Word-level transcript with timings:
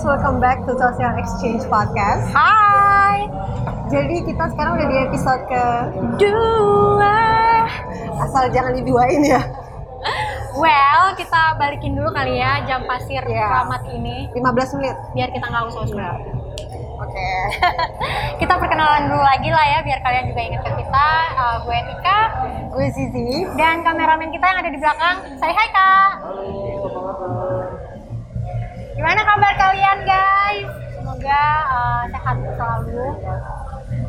guys, 0.00 0.16
welcome 0.16 0.40
back 0.40 0.64
to 0.64 0.72
Social 0.80 1.12
Exchange 1.12 1.60
Podcast. 1.68 2.32
Hai, 2.32 3.28
Jadi 3.92 4.24
kita 4.24 4.48
sekarang 4.48 4.80
udah 4.80 4.88
di 4.88 4.96
episode 4.96 5.42
ke 5.44 5.64
dua. 6.16 7.20
asal 8.16 8.48
jangan 8.48 8.72
diduain 8.72 9.20
ya. 9.20 9.44
Well, 10.56 11.12
kita 11.20 11.60
balikin 11.60 12.00
dulu 12.00 12.08
kali 12.16 12.40
ya 12.40 12.64
jam 12.64 12.88
pasir 12.88 13.20
Ya. 13.28 13.44
selamat 13.52 13.92
ini 13.92 14.32
15 14.32 14.80
menit. 14.80 14.96
biar 15.12 15.28
kita 15.36 15.46
nggak 15.52 15.64
usah 15.68 15.82
usah. 15.84 16.12
Oke. 17.00 17.32
kita 18.40 18.56
perkenalan 18.56 19.04
dulu 19.04 19.20
lagi 19.20 19.52
lah 19.52 19.66
ya 19.68 19.78
biar 19.84 20.00
kalian 20.00 20.32
juga 20.32 20.40
ingat 20.40 20.60
ke 20.64 20.72
kita. 20.80 21.08
Uh, 21.36 21.56
gue 21.68 21.76
Tika 21.76 22.20
Gue 22.72 22.86
Zizi. 22.96 23.44
dan 23.60 23.84
kameramen 23.84 24.32
kita 24.32 24.48
yang 24.48 24.58
ada 24.64 24.70
di 24.72 24.80
belakang. 24.80 25.16
Saya 25.36 25.52
Hai 25.52 25.68
Kak. 25.68 26.10
Gimana 29.00 29.24
kabar 29.24 29.52
kalian 29.56 29.98
guys? 30.04 30.68
Semoga 30.92 31.44
uh, 31.72 32.04
sehat 32.12 32.36
selalu. 32.36 33.04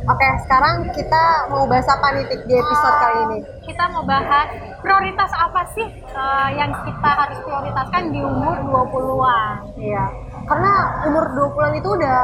Oke, 0.04 0.28
sekarang 0.44 0.84
kita 0.92 1.48
mau 1.48 1.64
bahas 1.64 1.88
apa 1.88 2.12
nih 2.12 2.28
Tik, 2.28 2.44
di 2.44 2.60
episode 2.60 2.96
kali 3.00 3.18
ini? 3.24 3.38
Kita 3.64 3.88
mau 3.88 4.04
bahas 4.04 4.52
prioritas 4.84 5.32
apa 5.32 5.64
sih 5.72 5.88
uh, 6.12 6.48
yang 6.52 6.76
kita 6.84 7.08
harus 7.08 7.40
prioritaskan 7.40 8.12
di 8.12 8.20
umur 8.20 8.84
20-an. 8.92 9.80
Iya. 9.80 10.04
Karena 10.44 10.72
umur 11.08 11.24
20-an 11.40 11.72
itu 11.72 11.88
udah 11.88 12.20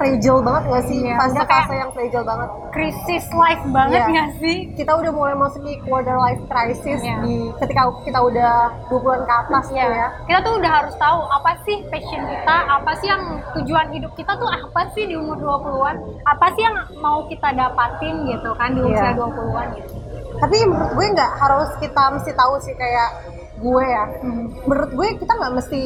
fragile 0.00 0.40
banget 0.40 0.62
gak 0.64 0.84
sih? 0.88 0.98
Iya, 1.04 1.14
Fase 1.20 1.40
fase 1.44 1.74
yang 1.76 1.90
fragile 1.92 2.24
banget. 2.24 2.48
Krisis 2.72 3.24
life 3.30 3.64
banget 3.68 4.00
Iya. 4.00 4.08
nggak 4.08 4.28
sih? 4.40 4.56
Kita 4.72 4.92
udah 4.96 5.12
mulai 5.12 5.34
masuk 5.36 5.60
di 5.60 5.76
quarter 5.84 6.16
life 6.16 6.40
crisis 6.48 7.04
Iya. 7.04 7.20
di 7.20 7.36
ketika 7.60 7.82
kita 8.00 8.16
udah 8.18 8.52
20-an 8.88 9.20
ke 9.22 9.34
atas 9.36 9.64
tuh 9.68 9.76
ya. 9.76 10.08
Kita 10.24 10.38
tuh 10.40 10.52
udah 10.56 10.70
harus 10.72 10.94
tahu 10.96 11.18
apa 11.28 11.50
sih 11.62 11.76
passion 11.86 12.22
kita, 12.24 12.56
apa 12.72 12.90
sih 12.96 13.06
yang 13.06 13.22
tujuan 13.54 13.86
hidup 13.92 14.12
kita 14.16 14.32
tuh 14.32 14.48
apa 14.48 14.88
sih 14.90 15.04
di 15.04 15.14
umur 15.14 15.36
20-an, 15.36 15.96
apa 16.24 16.46
sih 16.56 16.62
yang 16.64 16.76
mau 16.98 17.28
kita 17.28 17.52
dapatin 17.52 18.24
gitu 18.24 18.50
kan 18.56 18.72
di 18.72 18.80
usia 18.80 19.12
Iya. 19.12 19.20
20-an 19.20 19.68
gitu. 19.76 19.92
Tapi 20.40 20.56
menurut 20.64 20.96
gue 20.96 21.06
nggak 21.12 21.32
harus 21.36 21.68
kita 21.76 22.02
mesti 22.10 22.32
tahu 22.32 22.56
sih 22.58 22.72
kayak 22.72 23.29
gue 23.60 23.84
ya. 23.84 24.04
Menurut 24.64 24.90
gue 24.90 25.08
kita 25.20 25.32
nggak 25.36 25.52
mesti 25.54 25.82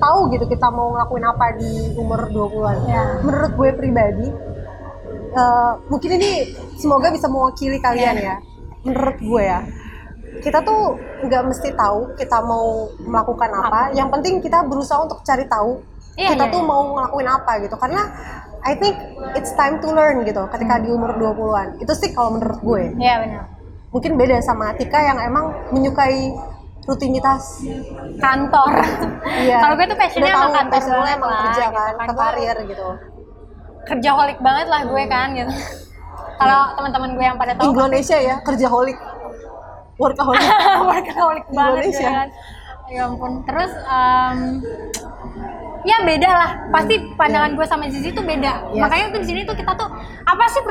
tahu 0.00 0.18
gitu 0.32 0.44
kita 0.48 0.66
mau 0.72 0.90
ngelakuin 0.90 1.24
apa 1.24 1.46
di 1.60 1.70
umur 1.94 2.20
20-an. 2.28 2.76
Iya. 2.88 3.02
Menurut 3.22 3.52
gue 3.54 3.68
pribadi, 3.72 4.26
eh, 5.32 5.72
mungkin 5.86 6.10
ini 6.16 6.30
semoga 6.74 7.12
bisa 7.12 7.28
mewakili 7.28 7.78
kalian 7.78 8.16
Iya. 8.16 8.26
ya. 8.32 8.36
Menurut 8.82 9.16
gue 9.18 9.42
ya, 9.42 9.60
kita 10.40 10.58
tuh 10.62 10.96
nggak 11.22 11.42
mesti 11.44 11.68
tahu 11.74 12.14
kita 12.16 12.38
mau 12.40 12.88
melakukan 12.98 13.50
apa. 13.52 13.80
Yang 13.92 14.08
penting 14.18 14.34
kita 14.40 14.64
berusaha 14.64 15.02
untuk 15.02 15.20
cari 15.22 15.44
tahu 15.44 15.82
Iya, 16.18 16.34
kita 16.34 16.44
iya, 16.48 16.52
tuh 16.52 16.62
iya. 16.62 16.68
mau 16.68 16.82
ngelakuin 16.96 17.28
apa 17.28 17.52
gitu. 17.62 17.76
Karena 17.76 18.02
I 18.58 18.74
think 18.74 18.98
it's 19.38 19.54
time 19.54 19.78
to 19.78 19.94
learn 19.94 20.26
gitu 20.26 20.42
ketika 20.50 20.82
di 20.82 20.90
umur 20.90 21.14
20-an. 21.14 21.78
Itu 21.78 21.94
sih 21.94 22.10
kalau 22.10 22.34
menurut 22.34 22.58
gue 22.58 22.82
Iya 22.98 23.14
benar. 23.22 23.44
mungkin 23.88 24.18
beda 24.18 24.42
sama 24.42 24.74
Tika 24.74 24.98
yang 25.00 25.16
emang 25.22 25.48
menyukai 25.72 26.34
rutinitas 26.88 27.68
Kantor. 28.16 28.72
Iya. 29.44 29.60
Kalau 29.60 29.74
gue 29.76 29.86
tuh 29.92 29.98
passionnya 30.00 30.32
sama 30.32 30.50
kantor 30.56 30.72
passionnya 30.72 31.04
banget 31.04 31.18
emang 31.20 31.30
lah, 31.30 31.40
kerja 31.44 31.62
gitu 31.62 31.76
kan, 31.76 31.92
kan. 31.92 32.06
ke 32.08 32.12
Gue 32.12 32.18
karir 32.24 32.56
gitu 32.64 32.86
Kerjaholic 33.88 34.38
banget 34.40 34.66
lah 34.72 34.80
gue 34.88 35.02
kan 35.04 35.28
gitu. 35.36 35.52
Kalau 36.38 36.60
teman-teman 36.80 37.10
gue 37.14 37.24
yang 37.28 37.36
pada 37.36 37.52
tahu 37.54 37.76
Indonesia 37.76 38.16
ya 38.16 38.36
kerjaholic 38.40 38.98
workaholic 39.98 40.46
workaholic 40.88 41.46
banget 41.52 41.72
Indonesia. 41.84 42.08
gitu 42.08 42.16
kan. 42.16 42.28
Ya 42.88 43.00
ampun. 43.04 43.32
Terus 43.44 43.72
em, 43.84 44.38
ya 45.84 45.96
beda 46.08 46.30
lah. 46.32 46.50
Pasti 46.72 46.94
pandangan 47.20 47.52
gue 47.52 47.66
sama 47.68 47.84
Zizi 47.92 48.16
tuh 48.16 48.24
beda. 48.24 48.72
Yes. 48.72 48.80
Makanya 48.80 49.04
tuh 49.12 49.20
di 49.20 49.28
sini 49.28 49.40
tuh 49.44 49.56
kita 49.56 49.76
tuh 49.76 49.88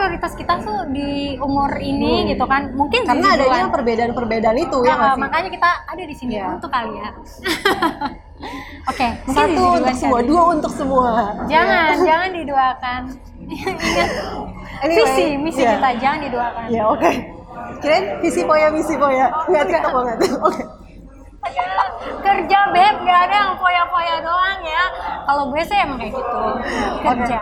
prioritas 0.07 0.33
kita 0.33 0.63
tuh 0.63 0.87
di 0.87 1.35
umur 1.37 1.75
ini 1.77 2.31
gitu 2.31 2.47
kan? 2.47 2.71
Mungkin 2.71 3.03
Hmm. 3.03 3.09
karena 3.11 3.27
adanya 3.35 3.67
perbedaan-perbedaan 3.67 4.55
itu 4.57 4.77
ya 4.81 4.95
Nah, 4.95 5.11
sih? 5.11 5.19
makanya 5.19 5.49
kita 5.51 5.69
ada 5.83 5.99
di 6.01 6.15
sini 6.15 6.33
Iya. 6.33 6.55
untuk 6.55 6.71
kalian. 6.71 7.11
Oke, 8.87 9.07
mungkin 9.25 9.35
satu 9.35 9.63
untuk 9.75 9.95
semua 9.97 10.19
dua 10.21 10.41
untuk 10.53 10.71
semua 10.71 11.09
Jangan, 11.45 11.91
jangan 11.99 12.29
diduakan. 12.31 13.01
Ingat 13.43 13.75
Anyway, 14.85 15.03
visi, 15.03 15.25
misi 15.35 15.59
iya. 15.59 15.75
kita 15.75 15.89
jangan 15.97 16.19
diduakan. 16.21 16.65
ya 16.69 16.83
oke 16.85 17.11
kirain 17.79 18.21
visi 18.21 18.45
poya 18.45 18.69
misi 18.69 18.93
poya 18.93 19.25
nggak 19.49 19.63
TikTok 19.65 19.89
banget 19.91 20.17
oke 20.47 20.61
kerja 22.23 22.59
beb. 22.71 22.95
Gak 23.03 23.19
ada 23.29 23.35
yang 23.35 23.53
foya-foya 23.55 24.15
doang 24.21 24.59
ya. 24.63 24.83
Kalau 25.27 25.43
gue 25.51 25.61
sih 25.63 25.77
emang 25.77 25.97
kayak 25.99 26.13
gitu. 26.15 26.39
Kerja. 27.03 27.39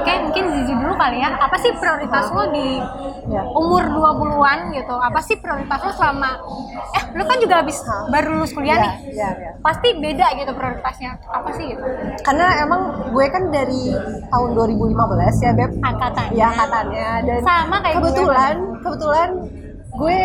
Oke. 0.00 0.12
Mungkin 0.28 0.44
Zizi 0.56 0.74
dulu 0.76 0.94
kali 0.96 1.20
ya. 1.20 1.30
Apa 1.36 1.56
sih 1.60 1.70
prioritas 1.76 2.32
lo 2.32 2.48
di 2.52 2.80
ya. 3.28 3.42
umur 3.56 3.82
20-an 3.88 4.72
gitu? 4.72 4.94
Apa 4.96 5.20
sih 5.20 5.36
prioritas 5.40 5.80
lo 5.84 5.92
selama 5.92 6.30
eh 6.96 7.02
lo 7.16 7.24
kan 7.24 7.38
juga 7.40 7.64
habis 7.64 7.80
baru 8.12 8.36
lulus 8.36 8.52
kuliah 8.52 8.76
ya, 8.76 8.84
nih. 8.84 8.94
ya, 9.16 9.28
ya. 9.32 9.50
pasti 9.64 9.88
beda 9.96 10.26
gitu 10.36 10.52
prioritasnya. 10.52 11.16
Apa 11.28 11.48
sih 11.56 11.64
gitu? 11.72 11.82
Karena 12.24 12.64
emang 12.64 13.12
gue 13.12 13.26
kan 13.32 13.48
dari 13.48 13.92
tahun 14.32 14.48
2015 14.52 15.44
ya 15.44 15.52
beb. 15.56 15.70
Angkatannya 15.80 16.36
ya 16.36 16.46
angkatannya 16.52 17.08
dan 17.24 17.40
Sama 17.44 17.76
kayak 17.80 17.94
gue. 17.96 18.02
kebetulan 18.04 18.54
kebetulan 18.84 19.28
gue 19.96 20.20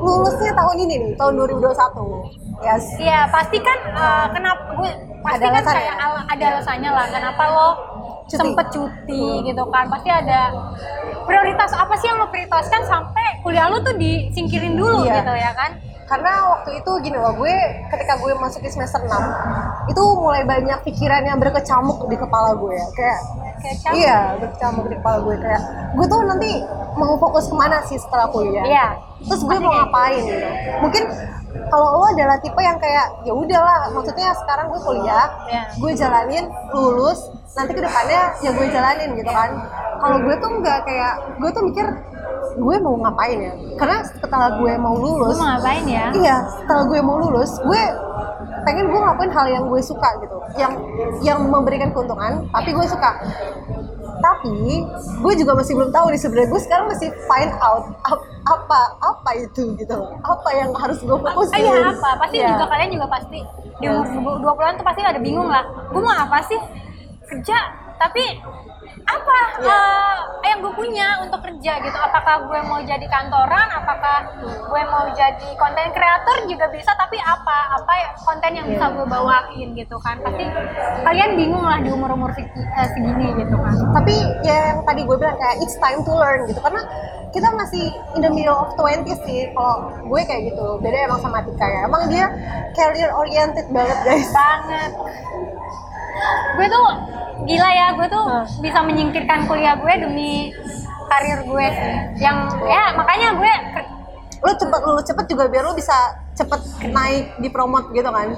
lulusnya 0.00 0.52
tahun 0.52 0.76
ini 0.80 0.94
nih 0.96 1.12
tahun 1.14 1.32
2021 1.36 1.70
yes. 2.60 2.84
Iya 2.96 3.28
pasti 3.28 3.56
kan 3.58 3.78
eh, 3.86 4.26
kenapa 4.30 4.62
gue 4.74 4.90
pasti 5.20 5.44
Ada 5.44 5.48
kan 5.54 5.62
kayak 5.66 5.96
al- 5.96 6.26
ada 6.26 6.44
alasannya 6.50 6.90
lah 6.90 7.06
kenapa 7.06 7.42
lo 7.46 7.68
Cuti. 8.24 8.38
sempet 8.38 8.66
cuti 8.70 9.24
gitu 9.42 9.62
kan. 9.68 9.84
Pasti 9.86 10.08
ada 10.08 10.40
prioritas 11.20 11.70
apa 11.72 11.94
sih 11.96 12.06
yang 12.06 12.18
lo 12.18 12.28
prioritaskan 12.28 12.82
sampai 12.84 13.42
kuliah 13.42 13.66
lo 13.66 13.80
tuh 13.80 13.92
disingkirin 13.92 14.74
dulu 14.74 15.02
Iya. 15.02 15.20
gitu 15.20 15.34
ya 15.34 15.52
kan? 15.52 15.70
Karena 16.06 16.32
waktu 16.48 16.74
itu 16.76 16.90
gini 17.00 17.14
loh 17.14 17.34
gue 17.34 17.54
ketika 17.86 18.18
gue 18.18 18.34
masuk 18.34 18.60
di 18.60 18.70
semester 18.70 18.98
6 18.98 19.10
itu 19.86 20.02
mulai 20.16 20.42
banyak 20.42 20.82
pikiran 20.82 21.22
yang 21.22 21.38
berkecamuk 21.38 22.02
di 22.06 22.16
kepala 22.16 22.54
gue 22.54 22.72
ya 22.72 22.86
kayak 22.92 23.20
Kayak 23.60 23.92
iya 23.92 24.18
berkecamuk 24.36 24.86
di 24.86 24.96
kepala 24.96 25.18
gue. 25.20 25.34
Kayak 25.36 25.62
gue 25.92 26.06
tuh 26.06 26.20
nanti 26.24 26.50
mau 27.00 27.16
fokus 27.16 27.48
ke 27.48 27.56
mana 27.56 27.80
sih 27.88 27.96
setelah 27.96 28.28
kuliah? 28.28 28.62
Iya. 28.62 28.88
terus 29.20 29.44
gue 29.44 29.56
mau 29.56 29.68
ngapain 29.70 30.20
gitu? 30.20 30.48
Mungkin 30.80 31.04
kalau 31.68 32.00
lo 32.00 32.06
adalah 32.08 32.40
tipe 32.40 32.56
yang 32.56 32.76
kayak 32.76 33.20
ya 33.20 33.32
udahlah 33.32 33.88
maksudnya 33.92 34.32
sekarang 34.36 34.68
gue 34.68 34.80
kuliah 34.80 35.26
Iya. 35.44 35.62
gue 35.76 35.90
jalanin 35.92 36.44
lulus 36.72 37.28
nanti 37.52 37.72
ke 37.72 37.82
depannya 37.82 38.32
ya 38.40 38.50
gue 38.52 38.66
jalanin 38.68 39.10
gitu 39.12 39.28
kan. 39.28 39.50
Kalau 40.00 40.16
gue 40.20 40.34
tuh 40.36 40.50
nggak 40.60 40.78
kayak 40.84 41.12
gue 41.36 41.50
tuh 41.50 41.62
mikir 41.64 41.86
gue 42.50 42.76
mau 42.80 42.96
ngapain 42.96 43.38
ya? 43.40 43.52
Karena 43.76 43.98
setelah 44.04 44.48
gue 44.56 44.72
mau 44.76 44.96
lulus 44.96 45.36
mau 45.36 45.56
ngapain 45.56 45.84
ya? 45.84 46.04
Iya 46.12 46.36
setelah 46.56 46.84
gue 46.88 47.00
mau 47.00 47.16
lulus 47.20 47.52
gue 47.60 47.82
pengen 48.70 48.86
gue 48.86 48.94
ngelakuin 48.96 49.32
hal 49.32 49.46
yang 49.48 49.64
gue 49.66 49.80
suka 49.82 50.08
gitu. 50.20 50.38
Yang 50.54 50.72
yang 51.20 51.38
memberikan 51.44 51.90
keuntungan 51.90 52.46
tapi 52.48 52.70
gue 52.70 52.86
suka. 52.86 53.10
Tapi 54.20 54.84
gue 55.16 55.34
juga 55.34 55.52
masih 55.54 55.74
belum 55.74 55.90
tahu 55.90 56.06
nih 56.08 56.20
sebenarnya. 56.20 56.48
Gue 56.48 56.60
sekarang 56.60 56.86
masih 56.86 57.08
find 57.24 57.50
out 57.58 57.90
ap- 58.04 58.28
apa 58.42 58.80
apa 59.00 59.30
itu 59.34 59.74
gitu. 59.74 59.96
Apa 60.22 60.48
yang 60.52 60.70
harus 60.72 61.00
gue 61.00 61.10
Ah, 61.10 61.22
fokusin 61.26 61.58
iya 61.58 61.90
apa? 61.90 62.10
Pasti 62.20 62.36
Iya. 62.38 62.48
juga 62.52 62.64
kalian 62.68 62.90
juga 62.92 63.06
pasti. 63.08 63.38
Di 63.80 63.86
umur 63.88 64.38
20-an 64.38 64.76
tuh 64.76 64.84
pasti 64.84 65.00
ada 65.02 65.18
bingung 65.18 65.48
lah. 65.48 65.64
Gue 65.88 65.98
mau 65.98 66.14
apa 66.14 66.38
sih? 66.42 66.60
Kerja 67.26 67.58
tapi 67.96 68.22
apa 69.10 69.38
Iya. 69.60 69.80
eh, 70.40 70.48
yang 70.50 70.58
gue 70.62 70.72
punya 70.72 71.20
untuk 71.20 71.40
kerja 71.42 71.72
gitu? 71.78 71.98
Apakah 71.98 72.48
gue 72.48 72.60
mau 72.64 72.80
jadi 72.80 73.02
kantoran? 73.04 73.68
Apakah 73.76 74.16
gue 74.40 74.82
mau 74.88 75.04
jadi 75.12 75.48
konten 75.54 75.86
kreator 75.90 76.36
juga 76.46 76.70
bisa 76.70 76.94
tapi 76.94 77.18
apa? 77.18 77.76
Apa 77.76 77.92
konten 78.22 78.50
yang 78.54 78.66
bisa 78.66 78.88
Iya. 78.88 78.96
gue 78.96 79.06
bawain 79.06 79.68
gitu 79.74 79.96
kan? 80.00 80.16
Pasti 80.22 80.44
kalian 81.02 81.30
bingung 81.34 81.62
lah 81.62 81.78
di 81.78 81.90
umur 81.90 82.10
umur 82.10 82.30
segini 82.32 83.36
gitu 83.36 83.56
kan. 83.56 83.74
Tapi 83.92 84.14
ya 84.40 84.72
yang 84.72 84.80
tadi 84.82 85.00
gue 85.02 85.16
bilang 85.16 85.36
kayak 85.36 85.56
it's 85.60 85.76
time 85.76 86.00
to 86.00 86.12
learn 86.12 86.46
gitu. 86.46 86.60
Karena 86.60 86.82
kita 87.30 87.46
masih 87.54 87.86
in 88.16 88.22
the 88.22 88.30
middle 88.30 88.56
of 88.56 88.74
20 88.74 89.06
sih. 89.22 89.50
Kalau 89.52 89.76
gue 90.02 90.20
kayak 90.24 90.50
gitu 90.50 90.80
beda 90.80 90.98
emang 91.04 91.20
sama 91.20 91.44
Tika 91.44 91.66
ya. 91.66 91.80
Emang 91.84 92.08
dia 92.08 92.26
career 92.72 93.10
oriented 93.12 93.66
banget 93.70 93.98
guys. 94.02 94.30
Banget 94.32 94.92
gue 96.56 96.66
tuh 96.66 96.86
gila 97.44 97.70
ya 97.70 97.86
gue 97.96 98.06
tuh 98.06 98.24
Hah. 98.26 98.44
bisa 98.60 98.78
menyingkirkan 98.84 99.48
kuliah 99.48 99.74
gue 99.74 99.92
demi 99.96 100.52
karir 101.08 101.40
gue 101.42 101.66
sih. 101.72 101.94
Yang 102.20 102.36
ya 102.64 102.82
makanya 102.94 103.28
gue 103.34 103.52
lu 104.40 104.52
cepet 104.56 104.80
lulus 104.82 105.04
cepet 105.04 105.24
juga 105.28 105.44
biar 105.48 105.62
lu 105.64 105.74
bisa 105.74 105.96
cepet 106.32 106.60
naik 106.88 107.36
di 107.38 107.48
promote 107.48 107.92
gitu 107.92 108.08
kan? 108.08 108.28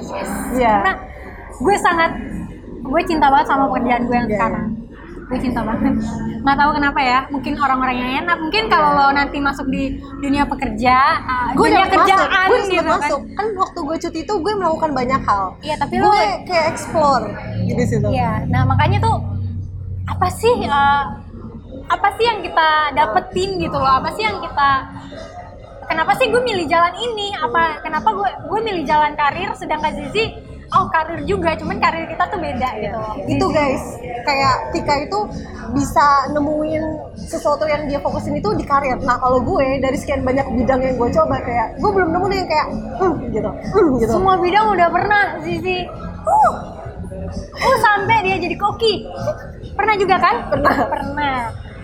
Iya. 0.54 0.74
Karena 0.80 0.92
gue 1.52 1.74
sangat 1.78 2.10
gue 2.82 3.00
cinta 3.06 3.30
banget 3.30 3.46
sama 3.46 3.70
pekerjaan 3.70 4.02
gue 4.04 4.16
yang 4.16 4.28
Iya. 4.28 4.36
sekarang 4.36 4.66
gue 5.22 5.38
cinta 5.38 5.60
banget. 5.62 5.94
Nggak 6.42 6.56
tahu 6.58 6.70
kenapa 6.76 7.00
ya 7.00 7.20
mungkin 7.30 7.52
orang-orang 7.56 7.96
yang 7.96 8.10
enak. 8.26 8.36
Mungkin 8.42 8.64
kalau 8.68 8.90
lo 8.98 9.06
nanti 9.14 9.38
masuk 9.38 9.66
di 9.70 9.96
dunia 10.20 10.44
pekerja 10.44 10.96
uh, 11.22 11.48
gue 11.54 11.66
dunia 11.68 11.88
kerjaan 11.88 12.28
masuk, 12.28 12.50
gue 12.50 12.60
gitu 12.74 12.82
kan. 12.82 13.00
masuk. 13.00 13.20
Kan 13.38 13.46
waktu 13.56 13.78
gue 13.80 13.96
cuti 14.08 14.18
itu 14.26 14.34
gue 14.34 14.52
melakukan 14.58 14.90
banyak 14.92 15.20
hal. 15.22 15.44
Iya 15.62 15.74
tapi 15.78 15.94
lo 16.02 16.10
gue 16.10 16.26
kayak 16.48 16.66
explore 16.74 17.24
di 17.62 17.84
situ. 17.86 18.08
Iya, 18.10 18.44
nah 18.50 18.62
makanya 18.66 18.98
tuh 19.00 19.16
apa 20.10 20.28
sih 20.28 20.54
uh, 20.66 21.04
apa 21.88 22.08
sih 22.18 22.24
yang 22.26 22.40
kita 22.42 22.68
dapetin 22.96 23.50
gitu 23.62 23.76
loh? 23.76 23.92
Apa 24.02 24.12
sih 24.12 24.22
yang 24.26 24.42
kita 24.42 24.70
kenapa 25.88 26.12
sih 26.18 26.28
gue 26.28 26.42
milih 26.42 26.66
jalan 26.68 26.94
ini? 26.98 27.32
Apa 27.38 27.80
kenapa 27.80 28.12
gue 28.12 28.28
gue 28.48 28.60
milih 28.60 28.84
jalan 28.84 29.12
karir 29.16 29.50
sedangkan 29.56 29.92
Zizi 29.96 30.51
oh 30.72 30.84
karir 30.88 31.20
juga, 31.28 31.52
cuman 31.56 31.76
karir 31.76 32.08
kita 32.08 32.24
tuh 32.32 32.38
beda 32.40 32.68
gitu 32.80 32.96
loh. 32.96 33.14
itu 33.28 33.46
guys 33.52 33.84
kayak 34.24 34.54
Tika 34.72 34.94
itu 35.04 35.18
bisa 35.72 36.06
nemuin 36.30 36.82
sesuatu 37.16 37.64
yang 37.64 37.88
dia 37.88 37.98
fokusin 38.00 38.36
itu 38.36 38.50
di 38.56 38.64
karir 38.64 39.00
nah 39.02 39.16
kalau 39.18 39.40
gue 39.40 39.80
dari 39.80 39.96
sekian 39.96 40.22
banyak 40.22 40.44
bidang 40.52 40.80
yang 40.84 40.94
gue 41.00 41.08
coba 41.12 41.40
kayak 41.40 41.80
gue 41.80 41.90
belum 41.90 42.08
nemu 42.12 42.26
nih 42.28 42.38
yang 42.38 42.48
kayak 42.48 42.66
hmm, 43.00 43.14
gitu 43.32 43.50
hmm, 43.50 43.90
gitu 44.00 44.12
Semua 44.12 44.34
bidang 44.38 44.66
udah 44.72 44.88
pernah 44.92 45.22
Zizi. 45.42 45.88
Uh, 46.22 46.52
uh 47.40 47.76
sampai 47.80 48.16
dia 48.24 48.36
jadi 48.38 48.56
koki. 48.56 49.08
Pernah 49.72 49.94
juga 49.96 50.16
kan? 50.20 50.36
Pernah. 50.52 50.76
Pernah. 50.86 51.36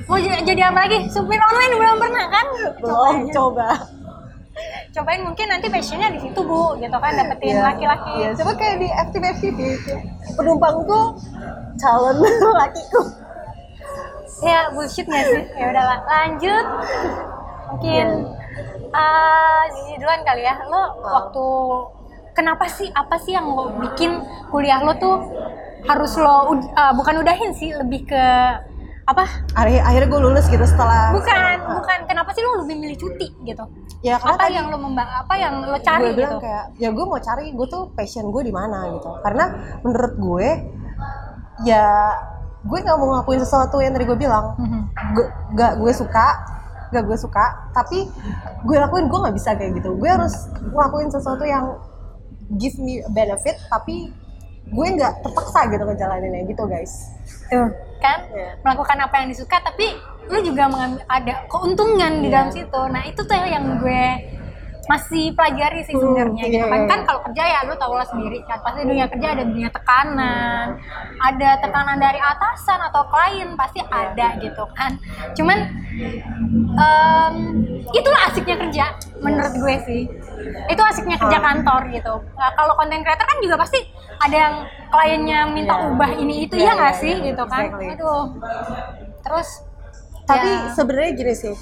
Mau 0.08 0.16
jadi 0.20 0.62
apa 0.68 0.88
lagi? 0.88 1.08
Supir 1.12 1.40
online 1.40 1.74
belum 1.76 1.96
pernah 2.00 2.26
kan? 2.28 2.46
belum 2.80 2.80
Coba 2.80 3.10
coba 3.32 3.68
cobain 4.88 5.20
mungkin 5.22 5.46
nanti 5.46 5.68
passionnya 5.68 6.08
di 6.10 6.20
situ 6.24 6.40
bu 6.40 6.74
gitu 6.80 6.96
kan 6.96 7.12
dapetin 7.14 7.54
Iya. 7.54 7.62
laki-laki. 7.62 8.10
Iya, 8.18 8.28
coba 8.40 8.52
kayak 8.56 8.76
di 8.80 8.88
FTV 8.88 9.24
FTV 9.36 9.58
penumpangku 10.34 11.00
calon 11.76 12.16
lakiku. 12.60 13.02
Ya 14.38 14.70
bullshit 14.70 15.06
nggak 15.06 15.24
sih? 15.28 15.42
Ya 15.58 15.66
udahlah 15.70 15.98
lanjut. 16.06 16.66
Mungkin 17.68 18.06
uh, 18.94 19.62
Zizi 19.74 19.94
duluan 19.98 20.22
kali 20.24 20.42
ya. 20.46 20.54
Lo 20.70 20.82
waktu 21.02 21.46
kenapa 22.32 22.70
sih 22.70 22.88
apa 22.94 23.18
sih 23.18 23.34
yang 23.34 23.50
lo 23.50 23.74
bikin 23.82 24.22
kuliah 24.48 24.78
lo 24.80 24.94
tuh 24.96 25.16
harus 25.84 26.14
lo 26.18 26.54
uh, 26.54 26.92
bukan 26.94 27.22
udahin 27.22 27.50
sih 27.54 27.74
lebih 27.74 28.06
ke 28.06 28.24
apa? 29.08 29.24
Akhirnya, 29.56 29.82
akhirnya 29.88 30.08
gue 30.12 30.20
lulus 30.20 30.46
gitu 30.52 30.64
setelah 30.68 31.16
bukan 31.16 31.56
bukan. 31.80 31.98
Kenapa 32.04 32.30
sih 32.36 32.44
lo 32.44 32.60
lebih 32.60 32.76
milih 32.76 32.96
cuti 33.00 33.28
gitu? 33.48 33.64
Ya 34.04 34.20
karena 34.20 34.36
apa 34.36 34.44
tadi 34.44 34.54
yang 34.60 34.66
lo 34.68 34.78
memba 34.78 35.04
apa 35.24 35.34
yang 35.40 35.54
lo 35.64 35.78
cari 35.80 36.12
gue 36.12 36.20
bilang 36.20 36.36
gitu? 36.36 36.44
kayak 36.44 36.64
ya 36.76 36.88
gue 36.92 37.04
mau 37.08 37.20
cari 37.20 37.44
gue 37.56 37.66
tuh 37.72 37.82
passion 37.96 38.28
gue 38.28 38.42
di 38.44 38.52
mana 38.52 38.78
gitu. 38.92 39.10
Karena 39.24 39.44
menurut 39.80 40.14
gue 40.20 40.48
ya 41.64 42.12
gue 42.68 42.78
nggak 42.84 42.96
mau 43.00 43.06
ngelakuin 43.16 43.40
sesuatu 43.40 43.80
yang 43.80 43.96
tadi 43.96 44.04
gue 44.04 44.18
bilang. 44.18 44.52
Mhm. 44.60 44.80
gue 45.16 45.26
gak 45.56 45.72
gue 45.80 45.92
suka 45.96 46.28
gak 46.92 47.04
gue 47.08 47.16
suka. 47.16 47.44
Tapi 47.72 48.04
gue 48.68 48.76
lakuin 48.76 49.08
gue 49.08 49.18
nggak 49.24 49.36
bisa 49.36 49.56
kayak 49.56 49.72
gitu. 49.80 49.96
Gue 49.96 50.08
harus 50.12 50.52
ngelakuin 50.68 51.08
sesuatu 51.08 51.48
yang 51.48 51.80
give 52.56 52.76
me 52.80 53.00
benefit 53.12 53.56
tapi 53.68 54.12
gue 54.68 54.86
nggak 54.96 55.24
terpaksa 55.24 55.68
gitu 55.68 55.84
ngejalaninnya 55.84 56.48
gitu 56.48 56.64
guys 56.64 57.12
tuh 57.48 57.68
kan? 57.98 58.18
Iya. 58.30 58.54
melakukan 58.62 58.98
apa 59.00 59.14
yang 59.18 59.28
disuka 59.28 59.58
tapi 59.58 59.90
lu 60.28 60.38
juga 60.40 60.70
mengambil 60.70 61.02
ada 61.08 61.34
keuntungan 61.46 62.12
di 62.20 62.28
Iya. 62.28 62.32
dalam 62.32 62.50
situ. 62.52 62.80
Nah 62.86 63.02
itu 63.02 63.20
tuh 63.20 63.34
yang 63.34 63.64
gue 63.76 64.04
masih 64.86 65.36
pelajari 65.36 65.84
sih 65.84 65.92
Hmm, 65.92 66.00
sebenarnya 66.00 66.44
gitu 66.46 66.56
iya, 66.56 66.64
kan. 66.64 66.80
iya. 66.80 66.88
kan 66.88 67.00
kalau 67.04 67.20
kerja 67.20 67.42
ya 67.44 67.58
lu 67.64 67.74
tau 67.74 67.92
lah 67.92 68.06
sendiri 68.06 68.40
kan. 68.42 68.56
Pasti 68.62 68.80
dunia 68.82 69.04
kerja 69.04 69.28
ada 69.34 69.42
dunia 69.42 69.68
tekanan 69.68 70.66
ada 71.18 71.50
tekanan 71.58 71.98
dari 71.98 72.16
atasan 72.16 72.80
atau 72.82 73.02
klien 73.04 73.50
pasti 73.52 73.80
Iya. 73.80 73.90
ada 73.90 74.26
gitu 74.38 74.64
kan. 74.72 74.92
Cuman 75.34 75.58
em, 76.78 77.34
itulah 77.90 78.20
asiknya 78.28 78.56
kerja 78.58 78.84
menurut 79.18 79.54
gue 79.54 79.74
sih. 79.84 80.02
Itu 80.68 80.82
asiknya 80.82 81.18
kerja 81.18 81.38
kantor 81.38 81.82
gitu. 81.90 82.14
Nah, 82.32 82.50
kalau 82.54 82.72
konten 82.72 83.02
creator 83.02 83.26
kan 83.26 83.38
juga 83.40 83.56
pasti 83.58 83.80
ada 84.18 84.36
yang 84.36 84.54
kliennya 84.88 85.40
minta 85.50 85.74
Iya. 85.74 85.86
ubah 85.92 86.10
ini 86.16 86.34
itu 86.44 86.54
Iya, 86.56 86.64
ya 86.64 86.72
nggak 86.74 86.94
iya, 86.94 87.02
sih 87.02 87.14
iya, 87.14 87.26
gitu 87.30 87.42
kan 87.46 87.62
exactly. 87.66 87.86
aduh 87.94 88.24
terus 89.22 89.48
Tapi 90.28 90.44
ya, 90.44 90.76
sebenarnya 90.76 91.12
gini 91.16 91.32
sih, 91.32 91.54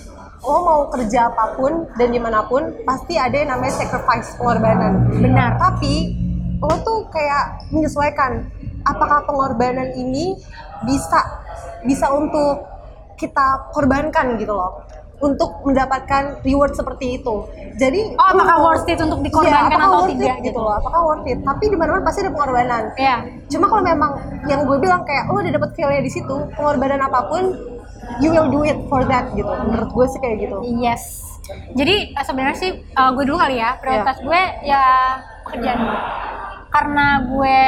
lo 0.43 0.59
mau 0.67 0.91
kerja 0.91 1.31
apa 1.31 1.55
pun 1.55 1.87
dan 1.95 2.11
di 2.11 2.19
mana 2.19 2.43
pun 2.43 2.75
pasti 2.83 3.15
ada 3.15 3.31
yang 3.31 3.55
namanya 3.55 3.79
sacrifice 3.79 4.35
pengorbanan. 4.35 5.07
Benar. 5.23 5.55
Tapi 5.55 5.95
lo 6.59 6.75
tuh 6.83 7.07
kayak 7.07 7.71
menyesuaikan 7.71 8.43
apakah 8.83 9.23
pengorbanan 9.23 9.95
ini 9.95 10.35
bisa 10.83 11.21
bisa 11.87 12.11
untuk 12.11 12.67
kita 13.15 13.71
korbankan 13.71 14.35
gitu 14.35 14.51
loh 14.51 14.83
untuk 15.21 15.65
mendapatkan 15.65 16.45
reward 16.45 16.77
seperti 16.77 17.21
itu. 17.21 17.35
Jadi 17.77 18.17
oh 18.17 18.29
apakah 18.33 18.57
worth 18.61 18.89
it 18.89 19.01
untuk 19.01 19.21
Iya, 19.21 19.27
dikorbankan 19.29 19.69
apakah 19.69 19.87
atau 19.89 20.01
worth 20.01 20.13
tidak 20.13 20.37
it 20.37 20.47
gitu 20.49 20.59
loh, 20.61 20.75
apakah 20.77 21.01
worth 21.05 21.27
it? 21.29 21.39
Tapi 21.45 21.65
di 21.69 21.77
mana-mana 21.77 22.03
pasti 22.05 22.21
ada 22.25 22.33
pengorbanan. 22.33 22.83
ya 22.97 23.17
Cuma 23.53 23.65
kalau 23.69 23.83
memang 23.85 24.11
yang 24.49 24.61
gue 24.65 24.79
bilang 24.81 25.03
kayak 25.05 25.29
lo 25.29 25.41
udah 25.41 25.53
dapet 25.53 25.71
feel-nya 25.77 26.03
di 26.05 26.13
situ, 26.13 26.37
pengorbanan 26.57 27.01
apa 27.05 27.29
pun, 27.29 27.43
you 28.21 28.33
will 28.33 28.49
do 28.49 28.65
it 28.65 28.77
for 28.89 29.05
that 29.05 29.29
gitu. 29.37 29.49
Menurut 29.49 29.93
gue 29.93 30.07
sih 30.09 30.19
kayak 30.21 30.37
gitu. 30.45 30.57
yes 30.81 31.27
jadi 31.79 32.11
eh, 32.11 32.25
sebenarnya 32.27 32.59
sih 32.59 32.71
eh, 32.83 33.11
gue 33.15 33.25
dulu 33.27 33.39
kali 33.39 33.63
ya 33.63 33.79
prioritas 33.79 34.19
gue 34.19 34.41
ya 34.67 34.85
pekerjaan 35.47 35.79
gue 35.79 35.99
karena 36.67 37.07
gue 37.25 37.63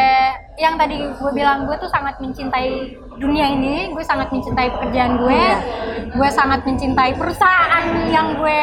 yang 0.58 0.74
tadi 0.74 0.98
gue 1.00 1.32
bilang 1.32 1.64
gue 1.64 1.76
tuh 1.78 1.86
sangat 1.86 2.18
mencintai 2.18 2.90
dunia 3.14 3.46
ini 3.48 3.88
gue 3.88 4.02
sangat 4.02 4.28
mencintai 4.28 4.68
pekerjaan 4.68 5.16
gue 5.16 5.30
Iya. 5.32 5.58
gue 6.10 6.28
sangat 6.28 6.60
mencintai 6.62 7.14
perusahaan 7.14 7.84
yang 8.06 8.34
gue 8.34 8.62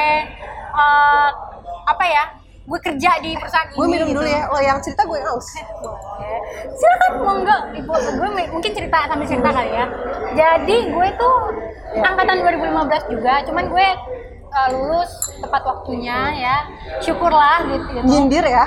eh, 0.75 1.30
apa 1.86 2.03
ya 2.03 2.24
gue 2.65 2.80
kerja 2.81 3.12
di 3.21 3.31
perusahaan 3.33 3.69
Gue 3.69 3.86
minum 3.86 4.09
gitu. 4.09 4.18
dulu 4.18 4.25
ya, 4.25 4.50
lo 4.50 4.57
yang 4.57 4.81
cerita 4.81 5.06
gue 5.06 5.21
haus. 5.21 5.47
silakan 6.81 7.12
monggo 7.21 7.57
ibu 7.74 7.94
gue 7.94 8.27
mungkin 8.50 8.71
cerita 8.74 9.06
sambil 9.06 9.24
cerita 9.24 9.50
kali 9.50 9.71
ya 9.71 9.86
jadi 10.33 10.75
gue 10.89 11.07
tuh 11.15 11.36
Ya. 11.95 12.03
angkatan 12.03 12.44
2015 12.44 13.07
juga 13.07 13.39
cuman 13.48 13.71
gue 13.71 13.88
uh, 14.51 14.68
lulus 14.69 15.07
tepat 15.39 15.63
waktunya 15.63 16.18
ya 16.36 16.56
syukurlah 17.00 17.63
gitu, 17.63 17.88
gitu. 17.88 18.03
Nyindir 18.03 18.44
ya. 18.44 18.65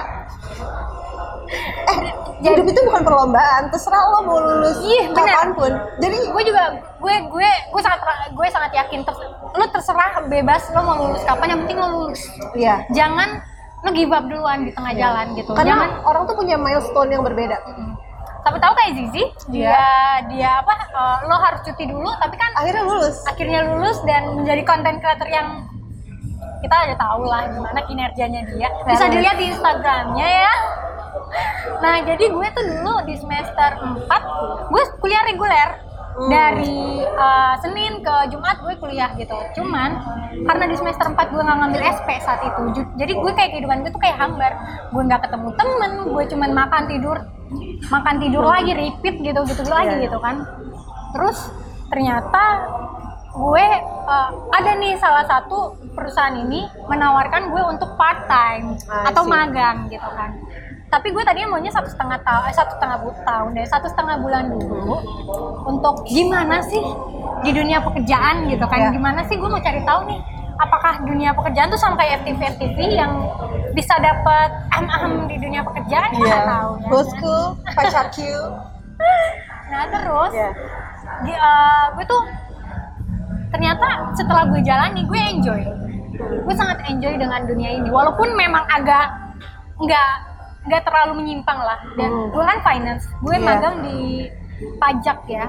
Eh, 1.48 1.98
hidup 2.44 2.66
itu 2.66 2.80
bukan 2.84 3.02
perlombaan, 3.02 3.66
terserah 3.68 4.02
lo 4.10 4.20
mau 4.22 4.38
lulus 4.38 4.78
Iya, 4.78 5.10
kapan 5.10 5.48
pun. 5.52 5.72
Jadi 5.98 6.16
gue 6.28 6.42
juga 6.44 6.62
gue 6.98 7.14
gue 7.26 7.48
gue 7.72 7.80
sangat 7.80 8.00
gue 8.30 8.46
sangat 8.48 8.70
yakin 8.74 9.00
ter, 9.02 9.14
lo 9.50 9.64
terserah 9.69 10.22
bebas 10.24 10.69
lo 10.70 10.81
mau 10.82 10.96
lulus 11.00 11.22
kapan 11.22 11.46
yang 11.50 11.60
penting 11.64 11.78
lo 11.78 11.88
lulus 11.94 12.20
Iya. 12.52 12.84
jangan 12.90 13.38
lo 13.78 13.90
give 13.90 14.10
up 14.10 14.26
duluan 14.26 14.67
di 14.67 14.72
tengah 14.72 14.90
jalan 14.93 15.26
gitu 15.32 15.55
Karena 15.55 15.70
jangan 15.72 15.90
orang 16.05 16.22
tuh 16.26 16.34
punya 16.34 16.56
milestone 16.58 17.10
yang 17.10 17.22
berbeda. 17.22 17.56
tapi 18.38 18.56
tahu 18.58 18.72
kayak 18.72 18.93
Zizi 18.94 19.22
dia 19.50 19.69
Iya. 19.69 19.86
dia 20.26 20.50
apa 20.58 20.72
uh, 20.90 21.19
lo 21.24 21.36
harus 21.36 21.60
cuti 21.62 21.84
dulu 21.84 22.08
tapi 22.17 22.34
kan 22.34 22.50
Akhirnya 22.56 22.82
lulus. 22.82 23.17
akhirnya 23.24 23.60
lulus 23.67 23.98
dan 24.02 24.22
menjadi 24.34 24.62
konten 24.64 24.94
creator 24.98 25.28
yang 25.28 25.48
kita 26.58 26.74
udah 26.74 26.98
tahu 26.98 27.22
lah 27.24 27.46
gimana 27.46 27.81
kinerjanya 27.84 28.40
dia 28.48 28.69
bisa 28.84 29.05
dilihat 29.06 29.36
di 29.36 29.46
Instagramnya 29.48 30.26
ya 30.43 30.52
nah 31.79 32.00
jadi 32.03 32.24
gue 32.29 32.48
tuh 32.53 32.65
dulu 32.65 32.94
di 33.05 33.15
semester 33.15 33.70
4 33.77 34.72
gue 34.72 34.82
kuliah 35.00 35.22
reguler 35.27 35.70
Hmm. 36.19 36.34
dari 36.34 36.98
uh, 37.15 37.55
Senin 37.62 38.03
ke 38.03 38.15
Jumat 38.34 38.58
gue 38.58 38.74
kuliah 38.82 39.15
gitu. 39.15 39.38
Cuman 39.55 40.03
karena 40.50 40.67
di 40.67 40.74
semester 40.74 41.06
4 41.06 41.15
gue 41.15 41.43
nggak 41.46 41.58
ngambil 41.62 41.82
SP 41.94 42.19
saat 42.19 42.43
itu 42.43 42.82
jadi 42.98 43.12
gue 43.15 43.32
kayak 43.38 43.50
kehidupan 43.55 43.86
gue 43.86 43.94
tuh 43.94 44.03
kayak 44.03 44.19
hambar. 44.19 44.50
Gue 44.91 45.06
nggak 45.06 45.31
ketemu 45.31 45.48
temen 45.55 45.93
gue 46.10 46.22
cuman 46.34 46.50
makan 46.58 46.82
tidur 46.91 47.17
makan 47.86 48.15
tidur 48.19 48.43
lagi 48.43 48.74
repeat 48.74 49.15
gitu 49.22 49.41
gitu 49.46 49.62
lagi 49.70 49.94
Iya. 49.94 50.10
gitu 50.10 50.19
kan. 50.19 50.43
Terus 51.15 51.38
ternyata 51.86 52.43
gue 53.38 53.67
uh, 54.10 54.31
ada 54.50 54.70
nih 54.74 54.98
salah 54.98 55.22
satu 55.22 55.79
perusahaan 55.94 56.34
ini 56.34 56.67
menawarkan 56.91 57.55
gue 57.55 57.62
untuk 57.62 57.94
part 57.94 58.27
time 58.27 58.74
I 58.91 59.15
atau 59.15 59.22
magang 59.22 59.86
gitu 59.86 60.08
kan 60.10 60.34
tapi 60.88 61.12
gue 61.12 61.20
tadinya 61.20 61.52
maunya 61.52 61.68
satu 61.68 61.88
setengah 61.88 62.16
tahun 62.24 62.42
eh, 62.48 62.54
satu 62.56 62.70
setengah 62.76 62.96
tahun 63.22 63.48
deh 63.52 63.66
satu 63.68 63.86
setengah 63.92 64.16
bulan 64.24 64.44
dulu 64.48 64.96
untuk 65.68 65.94
gimana 66.08 66.64
sih 66.64 66.80
di 67.44 67.50
dunia 67.52 67.84
pekerjaan 67.84 68.48
gitu 68.48 68.64
kan 68.64 68.78
Ya. 68.78 68.90
gimana 68.90 69.20
sih 69.28 69.36
gue 69.36 69.48
mau 69.48 69.60
cari 69.60 69.84
tahu 69.84 70.00
nih 70.08 70.20
apakah 70.58 71.04
dunia 71.04 71.30
pekerjaan 71.36 71.68
tuh 71.68 71.78
sama 71.78 71.94
kayak 72.00 72.24
FTV 72.24 72.40
FTV 72.56 72.78
yang 72.98 73.12
bisa 73.76 73.94
dapat 74.00 74.50
am-am 74.74 75.28
di 75.28 75.36
dunia 75.38 75.62
pekerjaan 75.62 76.10
kita 76.10 76.24
nggak 76.24 76.46
tahu 76.50 76.72
ya 76.72 76.82
kan? 76.82 76.90
Bosku, 76.90 77.36
pacarku. 77.76 78.32
nah 79.68 79.84
terus 79.86 80.32
Iya. 80.34 80.50
di, 81.22 81.32
eh, 81.36 81.84
gue 81.94 82.04
tuh 82.08 82.22
ternyata 83.48 83.86
setelah 84.16 84.48
gue 84.48 84.60
jalani 84.64 85.04
gue 85.04 85.20
enjoy 85.20 85.62
gue 86.18 86.54
sangat 86.56 86.80
enjoy 86.88 87.14
dengan 87.14 87.44
dunia 87.44 87.70
ini 87.76 87.88
walaupun 87.92 88.32
memang 88.34 88.64
agak 88.66 89.06
nggak 89.78 90.10
nggak 90.69 90.82
terlalu 90.82 91.13
menyimpang 91.19 91.58
lah. 91.58 91.81
Dan 91.94 92.08
Hmm. 92.08 92.29
gue 92.29 92.44
kan 92.44 92.58
finance 92.63 93.05
gue 93.19 93.34
Iya. 93.34 93.43
magang 93.43 93.77
di 93.81 93.98
pajak 94.75 95.19
ya. 95.27 95.46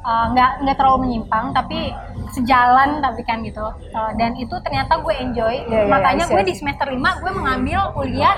Uh, 0.00 0.30
nggak 0.30 0.50
nggak 0.62 0.76
terlalu 0.76 0.98
menyimpang 1.04 1.50
tapi 1.52 1.90
sejalan 2.30 2.98
tapi 2.98 3.20
kan 3.22 3.42
gitu. 3.42 3.60
Uh, 3.90 4.10
dan 4.14 4.32
itu 4.34 4.54
ternyata 4.58 4.96
gue 4.96 5.12
enjoy. 5.12 5.54
Iya, 5.60 5.84
iya, 5.84 5.90
makanya 5.90 6.24
gue 6.24 6.42
di 6.42 6.54
semester 6.54 6.86
5 6.86 6.96
gue 7.18 7.30
mengambil 7.30 7.92
kuliah 7.92 8.36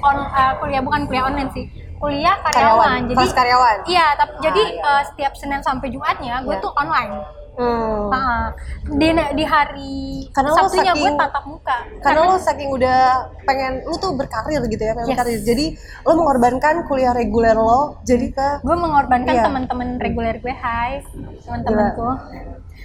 on 0.00 0.16
uh, 0.24 0.54
kuliah 0.56 0.80
bukan 0.80 1.04
kuliah 1.04 1.26
online 1.26 1.50
sih. 1.50 1.66
Kuliah 1.98 2.34
karyawan, 2.40 2.50
karyawan. 2.50 3.00
Jadi 3.04 3.18
kelas 3.20 3.34
karyawan. 3.34 3.76
iya 3.86 4.06
tapi 4.12 4.32
Ah, 4.32 4.40
jadi 4.42 4.62
iya. 4.68 4.82
uh, 4.84 5.02
setiap 5.04 5.32
senin 5.34 5.60
sampai 5.60 5.86
jumatnya 5.86 6.40
gue 6.40 6.50
Iya. 6.50 6.58
tuh 6.60 6.72
online 6.72 7.12
Hmm. 7.52 8.48
Di 8.96 9.08
di 9.12 9.44
hari 9.44 10.24
Karena 10.30 10.50
lo 10.50 10.56
sabtunya 10.58 10.92
gue 10.92 11.04
saking- 11.04 11.18
tatap 11.18 11.44
muka 11.44 11.76
karena 12.00 12.20
lo 12.24 12.36
saking 12.36 12.70
udah 12.70 13.00
pengen 13.44 13.72
lu 13.82 13.94
tuh 13.94 14.12
berkarir 14.12 14.60
gitu 14.64 14.80
ya 14.80 14.92
pengen 14.92 15.06
Yes. 15.06 15.12
berkarir 15.14 15.40
jadi 15.42 15.66
lo 16.02 16.12
mengorbankan 16.14 16.74
kuliah 16.84 17.12
reguler 17.12 17.52
lo 17.54 18.00
jadi 18.02 18.26
ke 18.30 18.48
gue 18.62 18.72
mengorbankan 18.74 19.34
Iya. 19.34 19.44
teman-teman 19.44 19.88
reguler 19.96 20.36
gue 20.38 20.54
hai 20.54 21.04
teman-temanku 21.42 22.08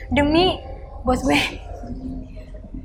demi 0.09 0.59
bos 1.01 1.19
gue 1.21 1.39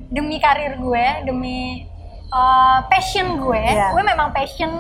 demi 0.09 0.37
karir 0.39 0.77
gue 0.77 1.07
demi 1.25 1.87
uh, 2.29 2.87
passion 2.87 3.39
gue 3.39 3.59
Iya. 3.61 3.91
gue 3.91 4.03
memang 4.05 4.31
passion 4.31 4.71